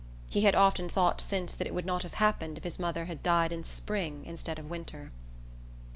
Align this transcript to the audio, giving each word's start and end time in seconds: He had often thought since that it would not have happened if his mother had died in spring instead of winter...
He 0.31 0.41
had 0.41 0.55
often 0.55 0.89
thought 0.89 1.21
since 1.21 1.53
that 1.53 1.67
it 1.67 1.75
would 1.75 1.85
not 1.85 2.01
have 2.01 2.15
happened 2.15 2.57
if 2.57 2.63
his 2.63 2.79
mother 2.79 3.05
had 3.05 3.21
died 3.21 3.51
in 3.51 3.63
spring 3.63 4.25
instead 4.25 4.57
of 4.57 4.67
winter... 4.67 5.11